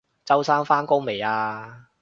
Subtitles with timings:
[0.25, 1.85] 周生返工未啊？